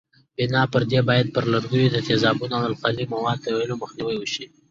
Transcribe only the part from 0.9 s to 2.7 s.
دې باید پر لرګیو د تیزابونو او